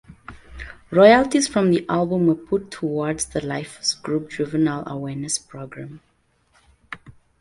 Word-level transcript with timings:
Royalties 0.89 1.47
from 1.47 1.69
the 1.69 1.85
album 1.87 2.25
were 2.25 2.33
put 2.33 2.71
toward 2.71 3.19
the 3.19 3.45
Lifers 3.45 3.93
Group 3.93 4.31
Juvenile 4.31 4.81
Awareness 4.87 5.37
Program. 5.37 6.01